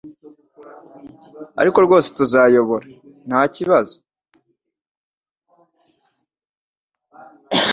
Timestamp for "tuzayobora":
2.17-2.85